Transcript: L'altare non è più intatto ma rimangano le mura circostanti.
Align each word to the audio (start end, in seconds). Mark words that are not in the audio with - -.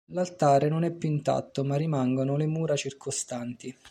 L'altare 0.13 0.67
non 0.67 0.83
è 0.83 0.91
più 0.91 1.09
intatto 1.09 1.63
ma 1.63 1.75
rimangano 1.75 2.35
le 2.35 2.47
mura 2.47 2.75
circostanti. 2.75 3.71